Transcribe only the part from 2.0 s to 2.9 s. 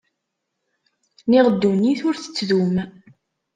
ur tettdum.